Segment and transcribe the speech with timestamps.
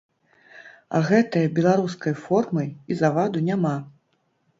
[0.99, 3.75] А гэтае беларускай формы і заваду няма.